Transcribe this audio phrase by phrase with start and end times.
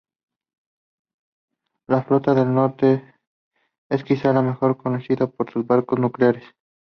[1.85, 3.05] La Flota del Norte
[3.87, 6.43] es quizás la mejor conocida por sus barcos nucleares.